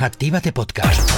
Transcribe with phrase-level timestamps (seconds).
[0.00, 1.10] Actívate Podcast.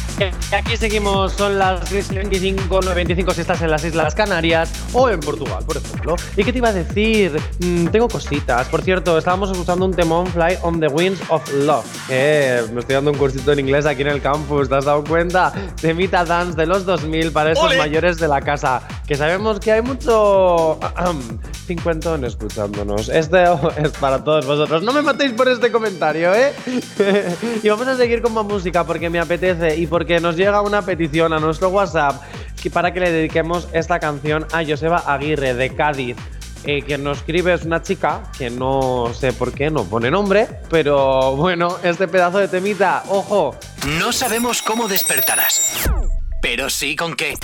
[0.52, 5.64] Aquí seguimos, son las 25, 9.25 si estás en las Islas Canarias o en Portugal,
[5.66, 6.14] por ejemplo.
[6.36, 7.32] ¿Y qué te iba a decir?
[7.58, 8.68] Mm, tengo cositas.
[8.68, 11.84] Por cierto, estábamos escuchando un temón Fly on the Winds of Love.
[12.10, 15.02] Eh, me estoy dando un cursito en inglés aquí en el campus, ¿te has dado
[15.02, 15.52] cuenta?
[15.80, 18.82] Temita Dance de los 2000 para esos mayores de la casa.
[19.06, 20.78] Que sabemos que hay mucho
[21.66, 23.08] cincuentón escuchándonos.
[23.08, 23.44] Este
[23.82, 24.82] es para todos vosotros.
[24.82, 26.52] No me matéis por este comentario, ¿eh?
[27.62, 30.82] y vamos a seguir con más música porque me apetece y porque nos llega una
[30.82, 32.22] petición a nuestro WhatsApp
[32.70, 36.16] para que le dediquemos esta canción a Joseba Aguirre de Cádiz.
[36.64, 40.48] Eh, quien nos escribe es una chica que no sé por qué no pone nombre,
[40.70, 43.54] pero bueno, este pedazo de temita, ojo.
[43.98, 45.90] No sabemos cómo despertarás,
[46.40, 47.34] pero sí con qué.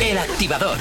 [0.00, 0.78] El activador.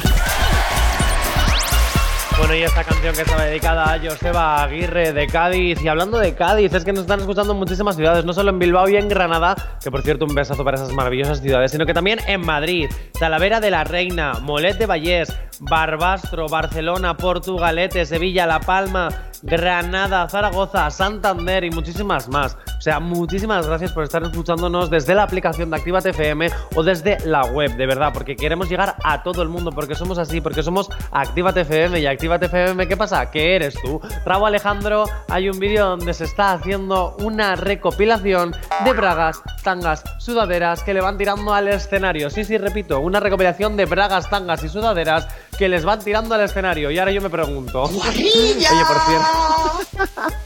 [2.38, 5.81] Bueno, y esta canción que estaba dedicada a Joseba Aguirre de Cádiz.
[5.81, 8.60] Y hablando de Cádiz, es que nos están escuchando en muchísimas ciudades, no solo en
[8.60, 11.93] Bilbao y en Granada, que por cierto un besazo para esas maravillosas ciudades, sino que
[11.93, 18.59] también en Madrid, Talavera de la Reina, Molet de Vallés, Barbastro, Barcelona, Portugalete, Sevilla, La
[18.59, 19.09] Palma,
[19.41, 22.57] Granada, Zaragoza, Santander y muchísimas más.
[22.77, 27.17] O sea, muchísimas gracias por estar escuchándonos desde la aplicación de Activa FM o desde
[27.25, 30.63] la web, de verdad, porque queremos llegar a todo el mundo, porque somos así, porque
[30.63, 33.29] somos Activa FM y Activa FM, ¿qué pasa?
[33.31, 34.01] ¿Qué eres tú?
[34.25, 40.84] Raúl Alejandro, hay un vídeo donde se está haciendo una recopilación de bragas, tangas, sudaderas
[40.84, 42.29] que le van tirando al escenario.
[42.29, 46.41] Sí, sí, repito, una recopilación de bragas, tangas y sudaderas que les van tirando al
[46.41, 46.91] escenario.
[46.91, 47.84] Y ahora yo me pregunto.
[47.84, 50.38] Oye, por cierto.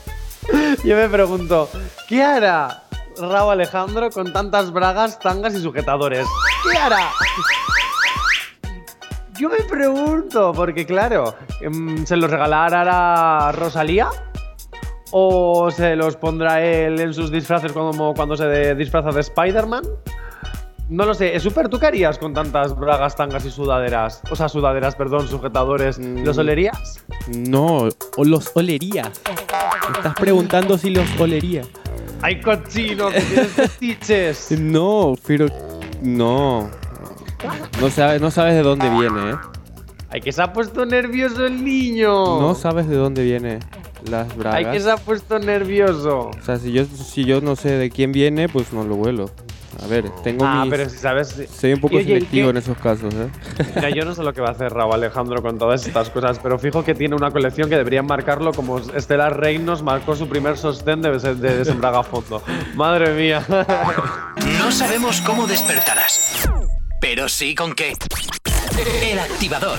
[0.84, 1.70] yo me pregunto,
[2.08, 2.84] ¿qué hará
[3.18, 6.28] Raúl Alejandro con tantas bragas, tangas y sujetadores?
[6.70, 7.12] ¿Qué hará?
[9.38, 14.10] Yo me pregunto, porque claro, em, ¿se los regalará a Rosalía?
[15.12, 19.84] ¿O se los pondrá él en sus disfraces como cuando se disfraza de Spider-Man?
[20.88, 21.40] No lo sé.
[21.40, 24.22] ¿Super tú qué harías con tantas bragas, tangas y sudaderas?
[24.30, 25.98] O sea, sudaderas, perdón, sujetadores.
[25.98, 26.40] ¿Los mm.
[26.40, 27.06] olerías?
[27.28, 29.12] No, o los olería.
[29.96, 31.64] Estás preguntando si los olería.
[32.22, 33.10] ¡Ay, cochino!
[33.10, 34.52] ¡Que tienes fetiches!
[34.60, 35.48] no, pero...
[36.02, 36.70] No.
[37.82, 39.36] No sabes, no sabes de dónde viene, ¿eh?
[40.10, 42.40] Ay, que se ha puesto nervioso el niño.
[42.40, 43.60] No sabes de dónde viene
[44.10, 44.56] las bragas.
[44.58, 46.30] Ay, que se ha puesto nervioso.
[46.30, 49.30] O sea, si yo, si yo no sé de quién viene, pues no lo vuelo.
[49.84, 51.36] A ver, tengo ah, pero si sabes...
[51.60, 53.30] Soy un poco selectivo en esos casos, ¿eh?
[53.76, 56.40] Mira, yo no sé lo que va a hacer Raúl Alejandro con todas estas cosas,
[56.42, 60.58] pero fijo que tiene una colección que deberían marcarlo como Estelar Reinos marcó su primer
[60.58, 62.42] sostén de, de, de Sembraga Fondo.
[62.76, 63.46] Madre mía.
[64.66, 66.50] No sabemos cómo despertarás,
[67.00, 67.94] pero sí con qué.
[69.04, 69.78] El activador.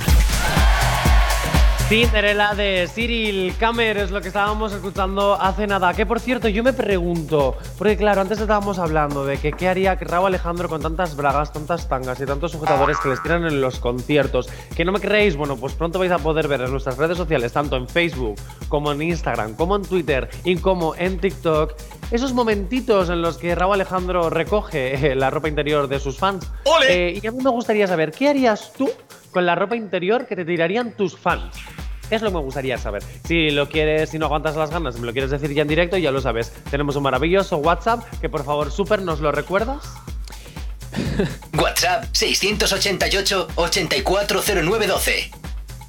[1.88, 5.94] Cinderella de Cyril Kamer es lo que estábamos escuchando hace nada.
[5.94, 9.94] Que por cierto, yo me pregunto, porque claro, antes estábamos hablando de que qué haría
[9.94, 13.78] Raúl Alejandro con tantas bragas, tantas tangas y tantos sujetadores que les tiran en los
[13.78, 14.48] conciertos.
[14.74, 17.52] Que no me creéis, bueno, pues pronto vais a poder ver en nuestras redes sociales,
[17.52, 18.34] tanto en Facebook
[18.68, 21.74] como en Instagram, como en Twitter y como en TikTok,
[22.10, 26.50] esos momentitos en los que Raúl Alejandro recoge eh, la ropa interior de sus fans.
[26.88, 28.90] Eh, y a mí me gustaría saber, ¿qué harías tú
[29.30, 31.54] con la ropa interior que te tirarían tus fans.
[32.10, 33.02] Es lo que me gustaría saber.
[33.24, 35.96] Si lo quieres, si no aguantas las ganas, me lo quieres decir ya en directo,
[35.96, 36.52] ya lo sabes.
[36.70, 39.92] Tenemos un maravilloso WhatsApp que por favor, súper, ¿nos lo recuerdas?
[41.58, 45.30] WhatsApp 688 840912.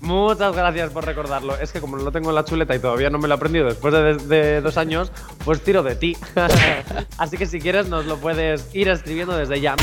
[0.02, 1.58] Muchas gracias por recordarlo.
[1.58, 3.38] Es que como no lo tengo en la chuleta y todavía no me lo he
[3.38, 5.12] aprendido después de, de dos años,
[5.44, 6.18] pues tiro de ti.
[7.18, 9.76] Así que si quieres nos lo puedes ir escribiendo desde ya.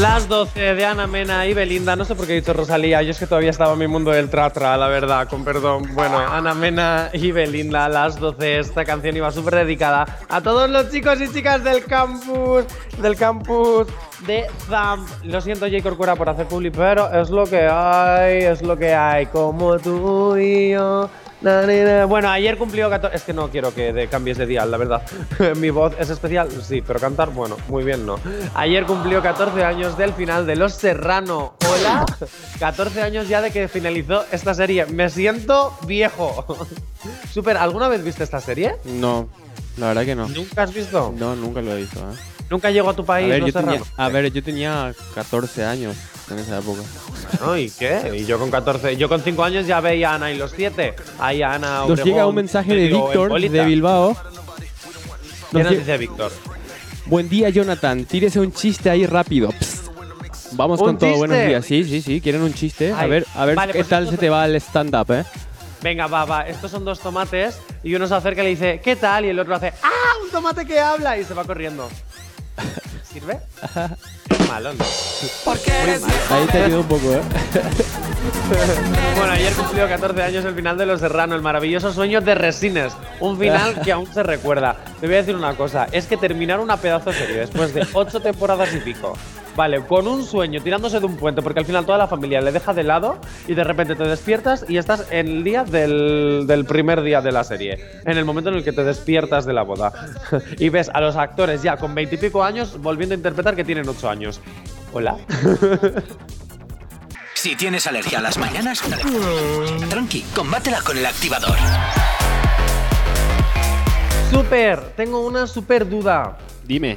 [0.00, 1.96] Las 12 de Ana Mena y Belinda.
[1.96, 3.00] No sé por qué he dicho Rosalía.
[3.00, 5.94] Yo es que todavía estaba en mi mundo del tratra, la verdad, con perdón.
[5.94, 8.58] Bueno, Ana Mena y Belinda, las 12.
[8.58, 12.64] Esta canción iba súper dedicada a todos los chicos y chicas del campus,
[12.98, 13.86] del campus
[14.26, 15.06] de ZAM.
[15.24, 15.82] Lo siento, J.
[15.82, 19.24] Corcuera, por hacer public, pero es lo que hay, es lo que hay.
[19.26, 21.08] Como tú y yo.
[21.40, 23.16] Bueno, ayer cumplió 14.
[23.16, 25.02] Es que no quiero que cambies de dial, la verdad.
[25.56, 28.18] Mi voz es especial, sí, pero cantar, bueno, muy bien, no.
[28.54, 31.54] Ayer cumplió 14 años del final de Los Serrano.
[31.68, 32.06] Hola.
[32.58, 34.86] 14 años ya de que finalizó esta serie.
[34.86, 36.44] Me siento viejo.
[37.32, 38.76] Super, ¿alguna vez viste esta serie?
[38.84, 39.28] No,
[39.76, 40.28] la verdad que no.
[40.28, 41.14] ¿Nunca has visto?
[41.16, 42.35] No, nunca lo he visto, ¿eh?
[42.50, 43.26] ¿Nunca llegó a tu país?
[43.26, 45.96] A ver, yo tenía, a ver yo tenía 14 años
[46.30, 46.82] en esa época.
[47.58, 48.18] ¿y qué?
[48.18, 50.94] Y yo con 14, yo con 5 años ya veía a Ana y los 7.
[51.18, 54.16] Ahí Ana Nos llega un mensaje de Víctor de Bilbao.
[55.52, 56.32] ¿Qué nos dice Víctor?
[57.06, 58.04] Buen día, Jonathan.
[58.04, 59.52] Tírese un chiste ahí rápido.
[60.52, 61.16] Vamos con todo.
[61.16, 61.64] Buenos días.
[61.64, 62.20] Sí, sí, sí.
[62.20, 62.92] Quieren un chiste.
[62.92, 65.24] a ver, a ver qué pues tal se te va el stand-up, ¿eh?
[65.82, 67.60] venga, va, va, estos son dos tomates.
[67.84, 69.24] Y uno se acerca y le dice, ¿qué tal?
[69.24, 70.12] Y el otro hace, ¡ah!
[70.24, 71.88] Un tomate que habla y se va corriendo.
[73.26, 73.40] ¿Sirve?
[74.48, 74.84] Malo, ¿no?
[76.30, 77.20] Ahí te ayudo un poco, ¿eh?
[79.16, 82.92] Bueno, ayer cumplió 14 años el final de Los Serrano, el maravilloso sueño de Resines.
[83.20, 84.76] Un final que aún se recuerda.
[85.00, 87.86] Te voy a decir una cosa, es que terminar una pedazo de serie después de
[87.92, 89.16] 8 temporadas y pico,
[89.56, 92.52] vale, con un sueño tirándose de un puente, porque al final toda la familia le
[92.52, 93.18] deja de lado
[93.48, 97.32] y de repente te despiertas y estás en el día del, del primer día de
[97.32, 99.92] la serie, en el momento en el que te despiertas de la boda.
[100.58, 103.64] y ves a los actores ya con 20 y pico años volviendo a interpretar que
[103.64, 104.40] tienen 8 años.
[104.92, 105.16] Hola.
[107.34, 108.82] Si tienes alergia a las mañanas,
[109.90, 111.56] tranqui, combátela con el activador.
[114.32, 116.38] Super, tengo una super duda.
[116.64, 116.96] Dime,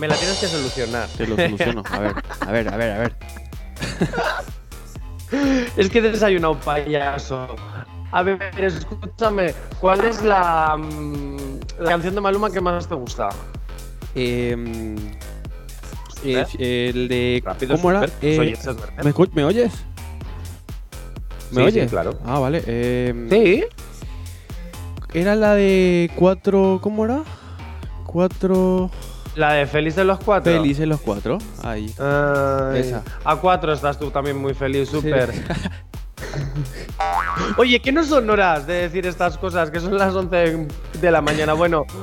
[0.00, 1.08] Me la tienes que solucionar.
[1.16, 1.82] te lo soluciono.
[1.90, 3.16] A ver, a ver, a ver, a ver.
[5.76, 7.54] Es que he desayunado payaso.
[8.10, 11.36] A ver, escúchame, ¿cuál es la, mm,
[11.80, 13.28] la canción de Maluma que más te gusta?
[14.16, 14.96] Em,
[16.24, 16.90] eh, ¿Eh?
[16.92, 17.42] el de.
[17.44, 18.06] Rápido, ¿Cómo era?
[18.22, 18.74] Eh, Soy.
[19.34, 19.72] ¿me, oyes?
[21.52, 21.84] ¿Me Sí, oyes?
[21.84, 22.18] sí, claro.
[22.24, 22.62] Ah, vale.
[22.66, 23.64] em, Sí.
[25.12, 26.80] Era la de cuatro.
[26.82, 27.22] ¿Cómo era?
[28.06, 28.90] Cuatro.
[29.36, 30.52] La de Feliz de los Cuatro.
[30.52, 31.38] Felices los cuatro.
[31.62, 31.92] Ahí.
[31.98, 33.02] Ay, Esa.
[33.24, 35.32] A cuatro estás tú también muy feliz, súper.
[37.56, 39.70] Oye, ¿qué no son horas de decir estas cosas?
[39.70, 40.66] Que son las 11
[41.00, 41.52] de la mañana.
[41.54, 41.86] Bueno.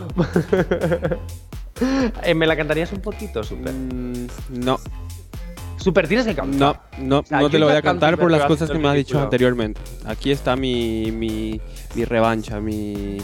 [2.23, 3.71] Eh, ¿Me la cantarías un poquito, súper?
[3.71, 4.79] Mm, no,
[5.77, 6.81] Súper, tienes que cantar.
[6.97, 8.95] no, no, sea, no te lo voy a cantar por las cosas que me has
[8.95, 9.79] dicho anteriormente.
[10.05, 11.61] Aquí está mi, mi,
[11.93, 13.19] mi revancha, mi,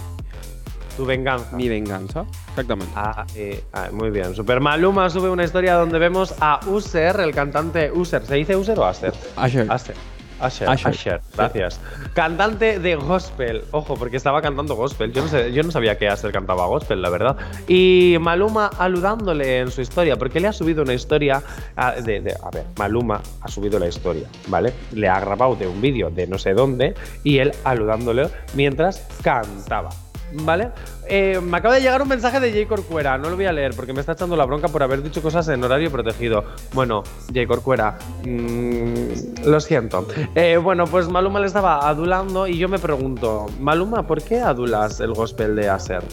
[0.98, 1.56] Tu venganza.
[1.56, 2.26] mi venganza.
[2.50, 2.92] Exactamente.
[2.96, 4.36] Ah, eh, ah, muy bien.
[4.36, 8.26] Super Maluma sube una historia donde vemos a User, el cantante User.
[8.26, 9.14] ¿Se dice User o Aster?
[9.36, 9.66] Asher.
[9.72, 9.96] Aster.
[10.40, 10.90] Asher, Asher.
[10.92, 11.80] Asher, gracias.
[12.14, 13.64] Cantante de gospel.
[13.72, 15.14] Ojo, porque estaba cantando gospel.
[15.14, 17.38] Yo no, sé, yo no sabía que Aster cantaba gospel, la verdad.
[17.68, 21.42] Y Maluma aludándole en su historia, porque le ha subido una historia.
[21.78, 24.74] ah, de, de- a ver, Maluma ha subido la historia, ¿vale?
[24.92, 26.94] Le ha grabado de un vídeo de no sé dónde
[27.24, 29.90] y él aludándole mientras cantaba.
[30.34, 30.72] ¿Vale?
[31.08, 32.68] Eh, me acaba de llegar un mensaje de J.
[32.68, 35.22] Corcuera, no lo voy a leer porque me está echando la bronca por haber dicho
[35.22, 36.44] cosas en horario protegido.
[36.74, 37.46] Bueno, J.
[37.48, 40.08] Corcuera, mm, lo siento.
[40.36, 45.00] Eh, bueno, pues Maluma le estaba adulando y yo me pregunto, Maluma, ¿por qué adulas
[45.00, 46.04] el gospel de Aser?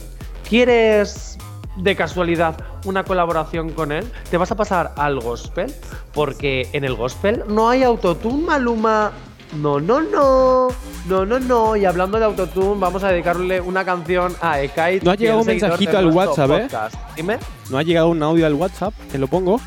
[0.48, 1.38] ¿Quieres
[1.76, 4.10] de casualidad una colaboración con él?
[4.30, 5.72] ¿Te vas a pasar al gospel?
[6.12, 9.12] Porque en el gospel no hay autotune, Maluma.
[9.56, 10.68] No, no, no.
[11.06, 11.76] No, no, no.
[11.76, 15.00] Y hablando de autotune, vamos a dedicarle una canción a Ekai.
[15.02, 16.68] No ha llegado un mensajito al WhatsApp, ¿eh?
[17.16, 17.38] Dime.
[17.70, 19.60] No ha llegado un audio al WhatsApp, te lo pongo.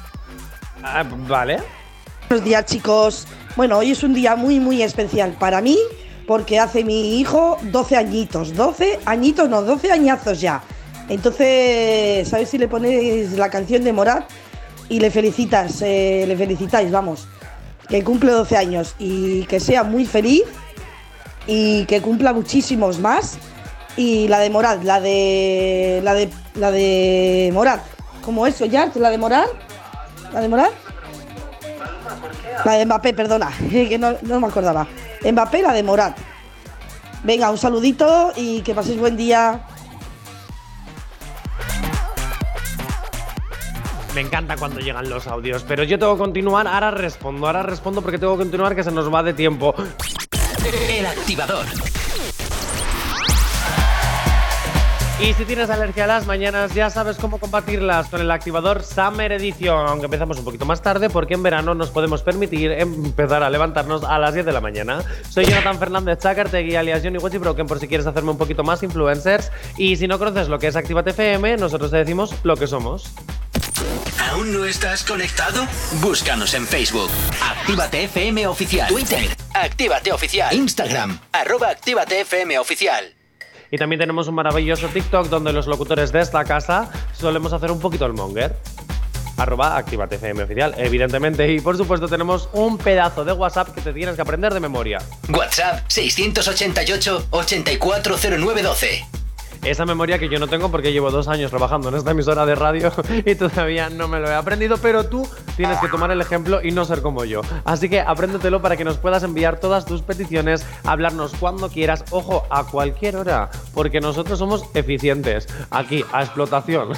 [0.84, 1.60] Ah, vale.
[2.30, 3.28] Buenos días chicos.
[3.56, 5.78] Bueno, hoy es un día muy muy especial para mí
[6.28, 8.56] porque hace mi hijo 12 añitos.
[8.56, 10.62] 12 añitos, no, 12 añazos ya.
[11.10, 14.30] Entonces, ¿sabéis si le ponéis la canción de Morat
[14.90, 17.28] y le felicitas, eh, le felicitáis, vamos,
[17.90, 20.44] que cumple 12 años y que sea muy feliz
[21.48, 23.38] y que cumpla muchísimos más.
[23.96, 27.82] Y la de Morat, la de la de la de Morat.
[28.24, 28.92] ¿Cómo eso, ya?
[28.96, 29.48] ¿La de Morat?
[30.34, 30.72] ¿La de Morat?
[32.66, 34.88] La de Mbappé, perdona, que no, no me acordaba.
[35.24, 36.18] Mbappé, la de Morat.
[37.24, 39.66] Venga, un saludito y que paséis buen día.
[44.14, 46.68] Me encanta cuando llegan los audios, pero yo tengo que continuar.
[46.68, 49.74] Ahora respondo, ahora respondo porque tengo que continuar que se nos va de tiempo.
[50.66, 51.66] El activador.
[55.22, 59.34] Y si tienes alergia a las mañanas, ya sabes cómo combatirlas con el activador Summer
[59.34, 63.50] Edition, aunque empezamos un poquito más tarde porque en verano nos podemos permitir empezar a
[63.50, 65.02] levantarnos a las 10 de la mañana.
[65.30, 68.84] Soy Jonathan Fernández Chacartegui, alias Johnny Watchy Broken, por si quieres hacerme un poquito más
[68.84, 69.52] influencers.
[69.78, 73.14] Y si no conoces lo que es Actívate FM, nosotros te decimos lo que somos.
[74.34, 75.68] ¿Aún no estás conectado?
[76.02, 77.12] Búscanos en Facebook.
[77.40, 78.88] Actívate FM Oficial.
[78.88, 79.38] Twitter.
[79.54, 80.56] Actívate Oficial.
[80.56, 81.20] Instagram.
[81.32, 83.14] Arroba Actívate FM Oficial.
[83.70, 87.80] Y también tenemos un maravilloso TikTok donde los locutores de esta casa solemos hacer un
[87.80, 88.58] poquito el monger.
[89.38, 91.54] Arroba Actívate FM Oficial, evidentemente.
[91.54, 94.98] Y por supuesto tenemos un pedazo de WhatsApp que te tienes que aprender de memoria.
[95.30, 99.23] WhatsApp 688 840912.
[99.66, 102.54] Esa memoria que yo no tengo porque llevo dos años trabajando en esta emisora de
[102.54, 102.92] radio
[103.26, 106.72] y todavía no me lo he aprendido, pero tú tienes que tomar el ejemplo y
[106.72, 107.42] no ser como yo.
[107.64, 112.44] Así que apréndetelo para que nos puedas enviar todas tus peticiones, hablarnos cuando quieras, ojo,
[112.50, 115.48] a cualquier hora, porque nosotros somos eficientes.
[115.72, 116.90] Aquí, a explotación.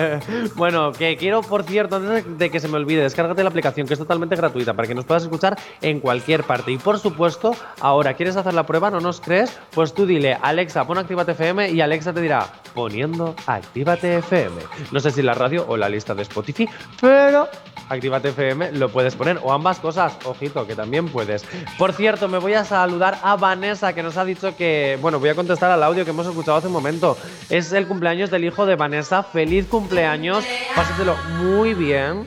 [0.54, 3.92] bueno, que quiero, por cierto, antes de que se me olvide, descárgate la aplicación que
[3.92, 6.72] es totalmente gratuita para que nos puedas escuchar en cualquier parte.
[6.72, 8.90] Y por supuesto, ahora, ¿quieres hacer la prueba?
[8.90, 9.58] ¿No nos crees?
[9.74, 14.62] Pues tú dile, Alexa, pon Actívate FM y Alexa te dirá, poniendo Actívate FM.
[14.92, 16.68] No sé si la radio o la lista de Spotify,
[17.00, 17.48] pero
[17.88, 21.44] Actívate FM lo puedes poner, o ambas cosas, ojito, que también puedes.
[21.78, 25.28] Por cierto, me voy a saludar a Vanessa, que nos ha dicho que, bueno, voy
[25.28, 27.16] a contestar al audio que hemos escuchado hace un momento.
[27.48, 29.22] Es el cumpleaños del hijo de Vanessa.
[29.22, 30.44] Feliz cumpleaños,
[30.74, 32.26] pásatelo muy bien.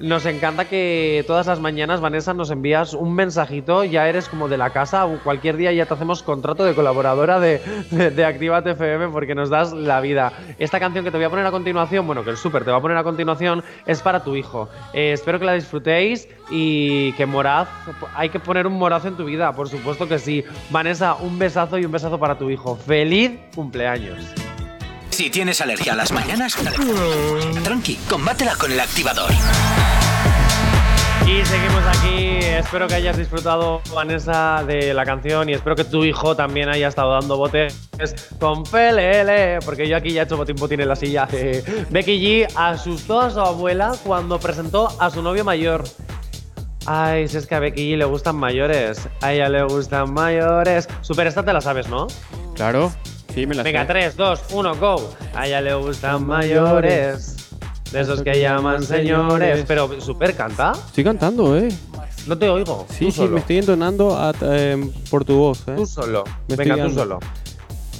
[0.00, 4.56] Nos encanta que todas las mañanas, Vanessa, nos envías un mensajito, ya eres como de
[4.56, 7.60] la casa, cualquier día ya te hacemos contrato de colaboradora de,
[7.92, 10.32] de, de porque nos das la vida.
[10.58, 12.78] Esta canción que te voy a poner a continuación, bueno, que el súper te va
[12.78, 14.68] a poner a continuación, es para tu hijo.
[14.92, 17.68] Eh, espero que la disfrutéis y que Moraz,
[18.16, 20.44] hay que poner un Moraz en tu vida, por supuesto que sí.
[20.70, 22.74] Vanessa, un besazo y un besazo para tu hijo.
[22.74, 24.43] ¡Feliz cumpleaños!
[25.14, 26.56] Si tienes alergia a las mañanas,
[27.62, 29.30] tranqui, combátela con el activador.
[31.24, 32.38] Y seguimos aquí.
[32.42, 36.88] Espero que hayas disfrutado, Vanessa, de la canción y espero que tu hijo también haya
[36.88, 37.80] estado dando botes
[38.40, 41.28] con PLL, porque yo aquí ya he hecho botín botín en la silla.
[41.90, 45.84] Becky G asustó a su abuela cuando presentó a su novio mayor.
[46.86, 49.08] Ay, si es que a Becky G le gustan mayores.
[49.20, 50.88] A ella le gustan mayores.
[51.02, 52.08] Super, esta te la sabes, ¿no?
[52.56, 52.92] Claro.
[53.34, 53.86] Sí, me la Venga, sé.
[53.88, 55.10] 3, 2, 1, go.
[55.34, 57.36] A ella le gustan mayores.
[57.90, 59.64] De esos que llaman señores.
[59.66, 60.72] Pero, Super, canta.
[60.86, 61.68] Estoy cantando, ¿eh?
[62.26, 62.86] No te oigo.
[62.90, 63.32] Sí, Tú sí, solo.
[63.32, 65.74] me estoy entonando a- eh, por tu voz, ¿eh?
[65.76, 66.24] Tú solo.
[66.48, 67.18] Me Venga, estoy tú solo.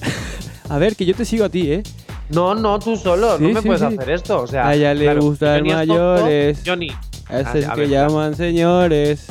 [0.70, 1.82] A ver, que yo te sigo a ti, ¿eh?
[2.30, 3.36] No, no, tú solo.
[3.36, 3.86] Sí, no me sí, puedes sí.
[3.86, 4.40] hacer esto.
[4.42, 6.62] O sea, A ella le gustan Johnny es tonto, mayores.
[6.64, 6.90] Johnny.
[7.28, 9.26] A esos que ver, llaman señores.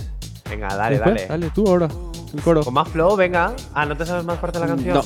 [0.49, 1.27] Venga, dale, Después, dale.
[1.27, 1.87] Dale, tú ahora.
[2.33, 2.63] El coro.
[2.63, 3.53] Con más flow, venga.
[3.73, 4.95] Ah, ¿no te sabes más parte de la canción?
[4.95, 5.03] No.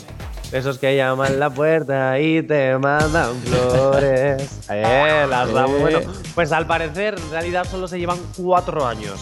[0.51, 4.49] Esos que llaman la puerta y te mandan flores.
[4.69, 5.79] Eh, las damos.
[5.79, 5.99] Bueno,
[6.35, 9.13] pues al parecer, en realidad solo se llevan cuatro años.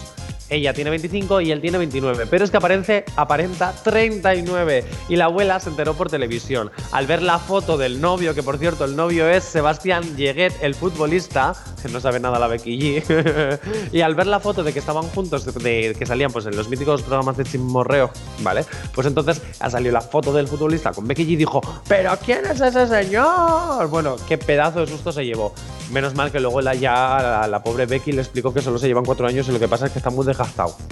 [0.48, 5.24] Ella tiene 25 y él tiene 29, pero es que aparece, aparenta 39 y la
[5.24, 6.70] abuela se enteró por televisión.
[6.92, 10.74] Al ver la foto del novio, que por cierto el novio es Sebastián Lleguet, el
[10.74, 13.58] futbolista, que no sabe nada la Becky G,
[13.92, 16.68] y al ver la foto de que estaban juntos, de, que salían pues en los
[16.68, 18.10] míticos programas de chismorreo,
[18.42, 18.64] ¿vale?
[18.94, 22.44] Pues entonces ha salido la foto del futbolista con Becky G y dijo, ¿pero quién
[22.46, 23.88] es ese señor?
[23.88, 25.52] Bueno, qué pedazo de susto se llevó.
[25.90, 29.04] Menos mal que luego la, ya la pobre Becky le explicó que solo se llevan
[29.04, 30.76] cuatro años y lo que pasa es que está muy desgastado.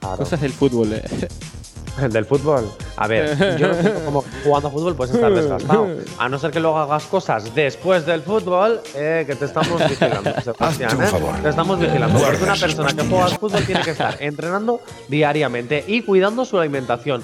[0.00, 0.16] Claro.
[0.16, 1.04] Cosas del fútbol, ¿eh?
[2.10, 2.68] Del fútbol.
[2.96, 5.86] A ver, yo no sé cómo jugando a fútbol puedes estar desgastado.
[6.18, 10.32] A no ser que luego hagas cosas después del fútbol, eh, que te estamos vigilando,
[10.42, 11.00] Sebastián.
[11.00, 11.06] ¿eh?
[11.06, 11.36] favor.
[11.40, 12.18] Te estamos vigilando.
[12.18, 16.58] Porque una persona que juega al fútbol tiene que estar entrenando diariamente y cuidando su
[16.58, 17.22] alimentación.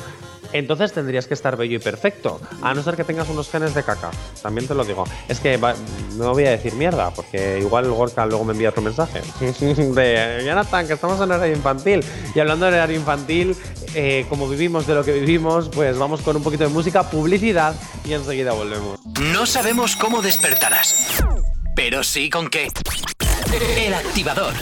[0.53, 3.83] Entonces tendrías que estar bello y perfecto, a no ser que tengas unos genes de
[3.83, 4.11] caca.
[4.43, 5.05] También te lo digo.
[5.29, 9.21] Es que no voy a decir mierda, porque igual Gorka luego me envía otro mensaje.
[9.41, 12.05] de Jonathan, que estamos en horario infantil.
[12.35, 13.57] Y hablando de horario infantil,
[13.95, 17.75] eh, como vivimos de lo que vivimos, pues vamos con un poquito de música, publicidad
[18.05, 18.99] y enseguida volvemos.
[19.33, 21.23] No sabemos cómo despertarás,
[21.75, 22.69] pero sí con qué.
[23.77, 24.55] El activador.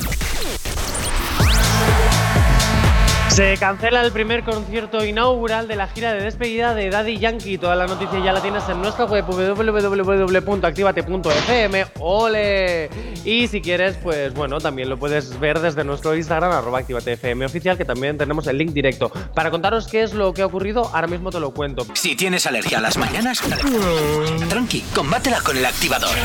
[3.36, 7.58] Se cancela el primer concierto inaugural de la gira de despedida de Daddy Yankee.
[7.58, 11.86] Toda la noticia ya la tienes en nuestra web www.activate.fm.
[12.00, 12.88] ¡Ole!
[13.26, 17.76] Y si quieres, pues bueno, también lo puedes ver desde nuestro Instagram, arroba activatefm oficial,
[17.76, 19.12] que también tenemos el link directo.
[19.34, 21.86] Para contaros qué es lo que ha ocurrido, ahora mismo te lo cuento.
[21.92, 23.42] Si tienes alergia a las mañanas,
[24.48, 26.16] tranqui, combátela con el activador.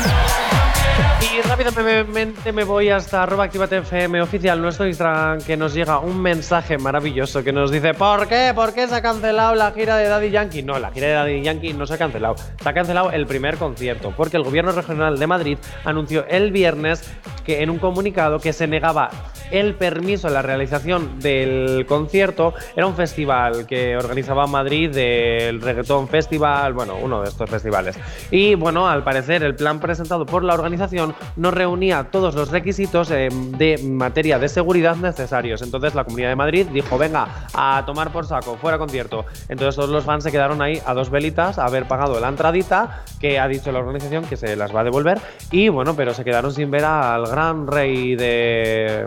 [1.20, 6.78] Y rápidamente me voy hasta arroba activatefm oficial, nuestro Instagram, que nos llega un mensaje
[6.78, 8.52] maravilloso que nos dice ¿Por qué?
[8.54, 10.62] ¿Por qué se ha cancelado la gira de Daddy Yankee?
[10.62, 12.36] No, la gira de Daddy Yankee no se ha cancelado.
[12.62, 17.02] Se ha cancelado el primer concierto, porque el gobierno regional de Madrid anunció el viernes
[17.44, 19.10] que en un comunicado que se negaba
[19.50, 22.54] el permiso a la realización del concierto.
[22.74, 27.98] Era un festival que organizaba Madrid del Reggaeton Festival, bueno, uno de estos festivales.
[28.30, 33.10] Y bueno, al parecer el plan presentado por la organización no reunía todos los requisitos
[33.10, 35.62] eh, de materia de seguridad necesarios.
[35.62, 39.24] Entonces la Comunidad de Madrid dijo, venga, a tomar por saco, fuera concierto.
[39.48, 43.02] Entonces todos los fans se quedaron ahí a dos velitas, a haber pagado la entradita,
[43.20, 45.20] que ha dicho la organización que se las va a devolver.
[45.50, 49.06] Y bueno, pero se quedaron sin ver al gran rey de,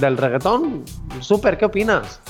[0.00, 0.84] del reggaetón.
[1.20, 2.20] Super, ¿qué opinas?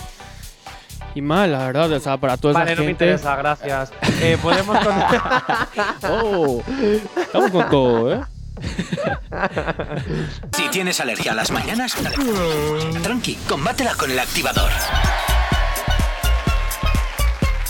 [1.15, 3.05] Y mal, la verdad, o sea, para toda Vale, esa no me gente.
[3.07, 3.93] interesa, gracias.
[4.23, 6.63] Eh, podemos con- Oh,
[7.17, 8.21] estamos con todo, ¿eh?
[10.57, 11.97] Si tienes alergia a las mañanas,
[13.03, 14.71] tranqui, combátela con el activador.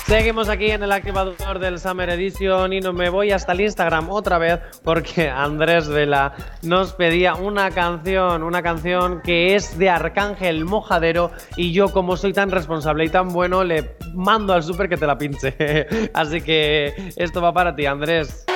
[0.09, 4.09] Seguimos aquí en el activador del Summer Edition y no me voy hasta el Instagram
[4.09, 10.65] otra vez porque Andrés Vela nos pedía una canción, una canción que es de Arcángel
[10.65, 14.97] Mojadero y yo como soy tan responsable y tan bueno le mando al súper que
[14.97, 15.87] te la pinche.
[16.15, 18.48] Así que esto va para ti, Andrés.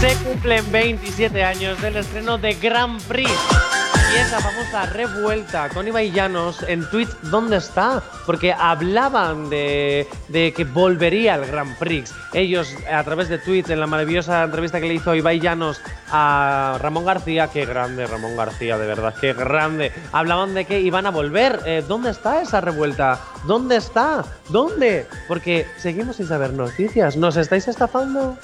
[0.00, 3.30] Se cumplen 27 años del estreno de Grand Prix.
[3.30, 8.02] Y esa famosa revuelta con Ibai Llanos en Twitch, ¿dónde está?
[8.24, 12.14] Porque hablaban de, que volvería el Grand Prix.
[12.32, 16.78] Ellos, a través de Twitch, en la maravillosa entrevista que le hizo Ibai Llanos a
[16.80, 19.92] Ramón García, qué grande Ramón García, de verdad, qué grande.
[20.12, 21.60] Hablaban de que iban a volver.
[21.66, 23.20] Eh, ¿Dónde está esa revuelta?
[23.44, 24.24] ¿Dónde está?
[24.48, 25.06] ¿Dónde?
[25.28, 27.18] Porque seguimos sin saber noticias.
[27.18, 28.38] ¿Nos estáis estafando?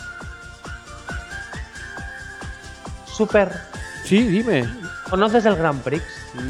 [3.16, 3.50] Super.
[4.04, 4.68] Sí, dime.
[5.08, 6.02] ¿Conoces el Grand Prix?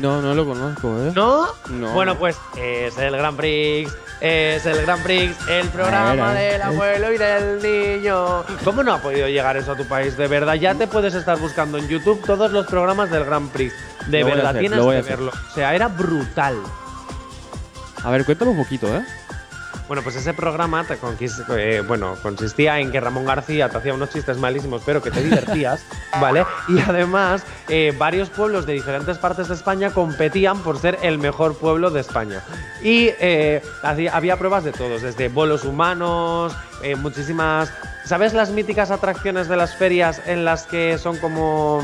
[0.03, 1.13] No, no lo conozco, ¿eh?
[1.15, 1.47] ¿No?
[1.69, 1.93] No.
[1.93, 3.93] Bueno, pues es el Grand Prix.
[4.21, 6.53] Es el Grand Prix, el programa ver, ver.
[6.53, 8.45] del abuelo y del niño.
[8.65, 10.17] ¿Cómo no ha podido llegar eso a tu país?
[10.17, 13.75] De verdad, ya te puedes estar buscando en YouTube todos los programas del Grand Prix.
[14.07, 15.33] De Lo verdad, hacer, tienes que verlo.
[15.51, 16.57] O sea, era brutal.
[18.03, 19.05] A ver, cuéntame un poquito, ¿eh?
[19.89, 20.99] Bueno, pues ese programa te
[21.57, 25.23] eh, bueno, consistía en que Ramón García te hacía unos chistes malísimos, pero que te
[25.23, 25.85] divertías,
[26.21, 26.45] ¿vale?
[26.69, 31.57] Y además, eh, varios pueblos de diferentes partes de España competían por ser el mejor
[31.57, 32.43] pueblo de España.
[32.83, 36.53] Y eh, hacía- había pruebas de todos, desde bolos humanos,
[36.99, 37.73] muchísimas.
[38.05, 41.83] ¿Sabes las míticas atracciones de las ferias en las que son como.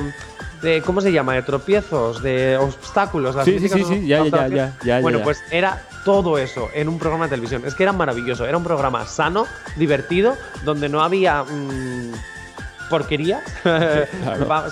[0.62, 1.34] De, ¿Cómo se llama?
[1.34, 3.34] De tropiezos, de obstáculos.
[3.34, 6.88] las Sí, sí, sí, sí, ya, ya, ya, ya, Bueno, pues era todo eso en
[6.88, 7.64] un programa de televisión.
[7.66, 8.46] Es que era maravilloso.
[8.46, 12.12] Era un programa sano, divertido, donde no había mm,
[12.92, 13.40] porquería.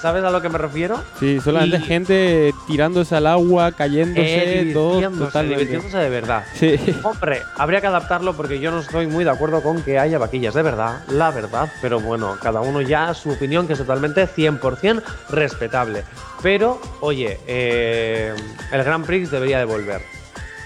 [0.00, 1.03] ¿Sabes a lo que me refiero?
[1.19, 5.65] Sí, solamente Y- gente tirándose al agua, cayéndose, Eh, todo divirtiéndose, totalmente.
[5.65, 6.45] divirtiéndose de verdad.
[6.55, 6.77] Sí.
[7.03, 10.55] Hombre, habría que adaptarlo porque yo no estoy muy de acuerdo con que haya vaquillas
[10.55, 15.03] de verdad, la verdad, pero bueno, cada uno ya su opinión que es totalmente 100%
[15.31, 16.05] respetable.
[16.43, 18.35] Pero, oye, eh,
[18.73, 20.03] el Grand Prix debería de volver.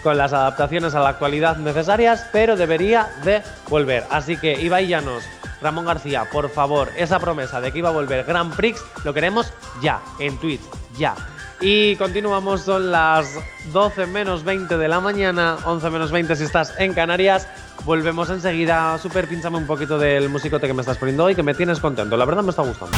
[0.02, 4.04] Con las adaptaciones a la actualidad necesarias, pero debería de volver.
[4.10, 5.24] Así que Ibai Llanos,
[5.64, 9.50] Ramón García, por favor, esa promesa de que iba a volver Grand Prix, lo queremos
[9.80, 10.60] ya, en Twitch,
[10.98, 11.14] ya.
[11.58, 13.26] Y continuamos, son las
[13.72, 17.48] 12 menos 20 de la mañana, 11 menos 20 si estás en Canarias.
[17.86, 18.98] Volvemos enseguida.
[18.98, 22.14] Super, pínchame un poquito del musicote que me estás poniendo hoy, que me tienes contento.
[22.18, 22.94] La verdad me está gustando.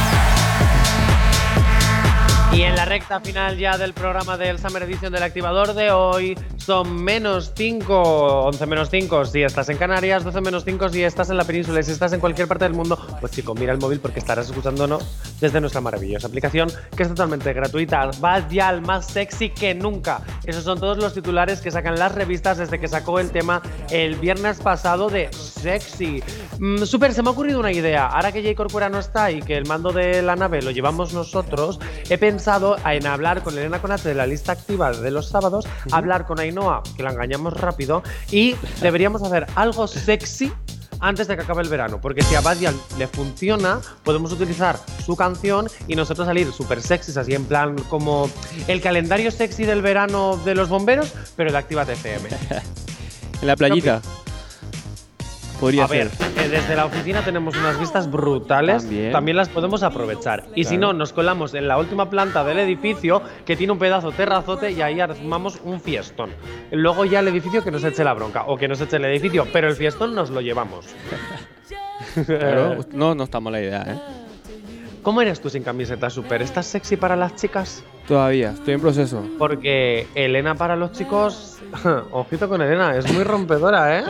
[2.56, 6.38] Y en la recta final ya del programa del Summer Edition del activador de hoy
[6.56, 11.28] son menos 5, 11 menos 5 si estás en Canarias, 12 menos 5 si estás
[11.28, 13.78] en la península y si estás en cualquier parte del mundo, pues chico, mira el
[13.78, 15.04] móvil porque estarás escuchándonos
[15.38, 18.10] desde nuestra maravillosa aplicación que es totalmente gratuita.
[18.20, 20.22] Vas ya al más sexy que nunca.
[20.46, 24.16] Esos son todos los titulares que sacan las revistas desde que sacó el tema el
[24.16, 26.22] viernes pasado de sexy.
[26.58, 28.06] Mm, super, se me ha ocurrido una idea.
[28.06, 31.12] Ahora que Jay Corcuera no está y que el mando de la nave lo llevamos
[31.12, 35.66] nosotros, he pensado en hablar con Elena Conate de la lista activa de los sábados,
[35.90, 40.52] hablar con Ainhoa, que la engañamos rápido, y deberíamos hacer algo sexy
[41.00, 45.16] antes de que acabe el verano, porque si a Badial le funciona, podemos utilizar su
[45.16, 48.30] canción y nosotros salir súper sexys, así en plan como
[48.68, 52.28] el calendario sexy del verano de los bomberos, pero de Activa TFM.
[53.42, 54.00] En la playita.
[55.60, 59.12] Podría A ver, eh, desde la oficina tenemos unas vistas brutales, También.
[59.12, 60.44] también, las podemos aprovechar.
[60.54, 64.12] Y si no, nos colamos en la última planta del edificio, que tiene un pedazo
[64.12, 66.30] terrazote, y ahí armamos un fiestón.
[66.70, 69.46] Luego ya el edificio que nos eche la bronca, o que nos eche el edificio,
[69.52, 70.86] pero el fiestón nos lo llevamos.
[72.26, 74.25] Claro, no, no está mala idea, ¿eh?
[75.06, 76.42] ¿Cómo eres tú sin camiseta super?
[76.42, 77.84] ¿Estás sexy para las chicas?
[78.08, 79.22] Todavía, estoy en proceso.
[79.38, 81.60] Porque Elena para los chicos,
[82.10, 84.04] ojito con Elena, es muy rompedora, ¿eh?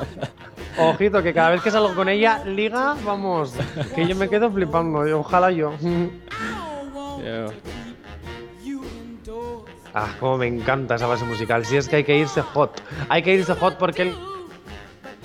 [0.78, 3.52] Ojito, que cada vez que salgo con ella, liga, vamos,
[3.94, 5.74] que yo me quedo flipando, ojalá yo.
[7.22, 7.48] Ya.
[9.98, 11.64] Ah, cómo me encanta esa base musical.
[11.64, 12.82] Si es que hay que irse hot.
[13.08, 14.14] Hay que irse hot porque el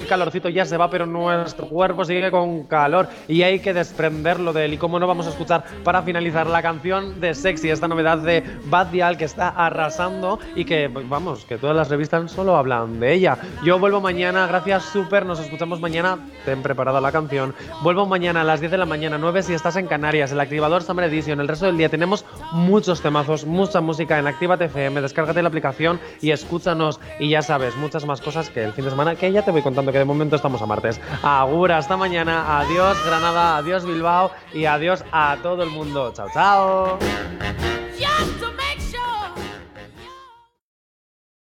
[0.01, 4.53] el calorcito ya se va, pero nuestro cuerpo sigue con calor y hay que desprenderlo
[4.53, 4.73] de él.
[4.73, 8.43] Y cómo no vamos a escuchar para finalizar la canción de Sexy, esta novedad de
[8.65, 13.13] Bad Dial que está arrasando y que, vamos, que todas las revistas solo hablan de
[13.13, 13.37] ella.
[13.63, 17.53] Yo vuelvo mañana, gracias súper, nos escuchamos mañana, ten preparada la canción.
[17.81, 20.83] Vuelvo mañana a las 10 de la mañana, 9 si estás en Canarias, el activador
[20.83, 25.41] Summer Edition, el resto del día tenemos muchos temazos, mucha música en Activa FM, descárgate
[25.41, 29.15] la aplicación y escúchanos y ya sabes, muchas más cosas que el fin de semana
[29.15, 30.99] que ya te voy contando que de momento estamos a martes.
[31.23, 36.11] Agur, hasta mañana, adiós Granada, adiós Bilbao y adiós a todo el mundo.
[36.13, 36.99] Chao, chao.